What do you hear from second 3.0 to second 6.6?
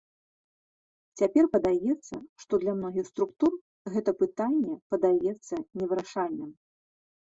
структур гэта пытанне падаецца невырашальным.